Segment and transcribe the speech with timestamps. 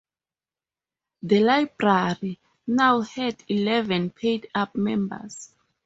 [1.21, 5.53] The library now had eleven paid-up members.